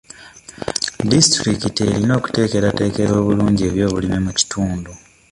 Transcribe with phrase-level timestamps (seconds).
[1.11, 4.91] Disitulikiti erina okuteekerateekera obulungi ebyobulimi mu kitundu.